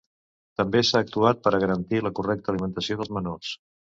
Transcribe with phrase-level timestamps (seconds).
[0.61, 3.55] També s’ha actuat per a garantir la correcta alimentació dels menors.